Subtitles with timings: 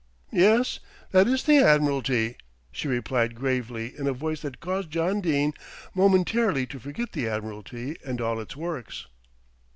[0.33, 0.79] "Yes,
[1.11, 2.35] that is the Admiralty,"
[2.71, 5.53] she replied gravely in a voice that caused John Dene
[5.93, 9.05] momentarily to forget the Admiralty and all its works.